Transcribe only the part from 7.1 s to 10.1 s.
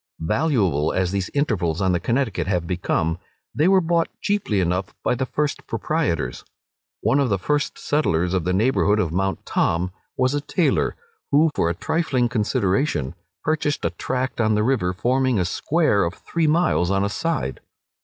of the first settlers of the neighbourhood of Mount Tom,